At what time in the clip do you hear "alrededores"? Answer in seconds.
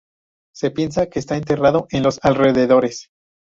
2.23-3.11